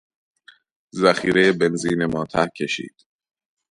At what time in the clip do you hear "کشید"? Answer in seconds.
2.57-2.95